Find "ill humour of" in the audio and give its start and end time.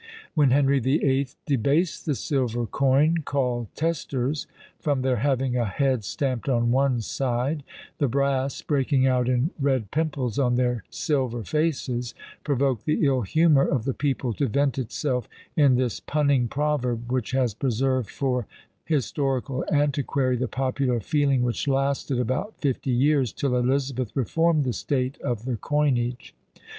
13.05-13.85